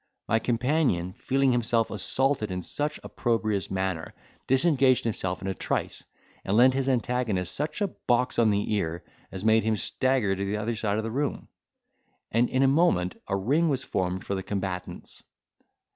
[0.27, 4.15] My companion, feeling himself assaulted in such an opprobrious manner,
[4.47, 6.03] disengaged himself in a trice,
[6.43, 10.43] and lent his antagonist such a box on the ear as made him stagger to
[10.43, 11.49] the other side of the room;
[12.31, 15.21] and, in a moment, a ring was formed for the combatants.